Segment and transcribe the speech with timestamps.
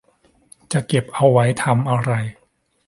[0.71, 2.11] จะเก็บเอาไว้ทำอะไร